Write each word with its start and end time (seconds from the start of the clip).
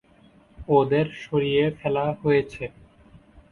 ওদের 0.69 1.07
সরিয়ে 1.23 1.63
ফেলা 1.79 2.05
হয়েছে। 2.21 2.63